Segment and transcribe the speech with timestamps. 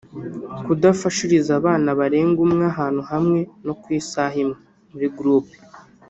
[0.65, 4.59] Kudafashiriza abana barenga umwe ahantu hamwe no ku isaha imwe
[4.91, 5.53] (muri groupe)